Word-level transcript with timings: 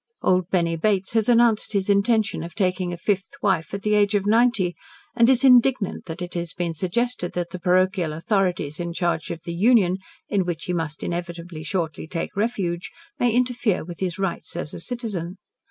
Old 0.23 0.49
Benny 0.49 0.75
Bates 0.77 1.13
has 1.13 1.29
announced 1.29 1.73
his 1.73 1.87
intention 1.87 2.41
of 2.41 2.55
taking 2.55 2.91
a 2.91 2.97
fifth 2.97 3.33
wife 3.43 3.71
at 3.71 3.83
the 3.83 3.93
age 3.93 4.15
of 4.15 4.25
ninety, 4.25 4.73
and 5.15 5.29
is 5.29 5.43
indignant 5.43 6.07
that 6.07 6.23
it 6.23 6.33
has 6.33 6.53
been 6.53 6.73
suggested 6.73 7.33
that 7.33 7.51
the 7.51 7.59
parochial 7.59 8.11
authorities 8.11 8.79
in 8.79 8.93
charge 8.93 9.29
of 9.29 9.43
the 9.43 9.53
"Union," 9.53 9.97
in 10.27 10.43
which 10.43 10.63
he 10.65 10.73
must 10.73 11.03
inevitably 11.03 11.61
shortly 11.61 12.07
take 12.07 12.35
refuge, 12.35 12.89
may 13.19 13.31
interfere 13.31 13.83
with 13.85 13.99
his 13.99 14.17
rights 14.17 14.55
as 14.55 14.73
a 14.73 14.79
citizen. 14.79 15.37